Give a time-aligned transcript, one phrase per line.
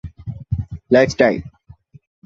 [0.91, 1.37] lifestyle